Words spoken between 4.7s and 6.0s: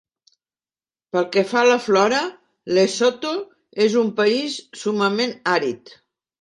summament àrid.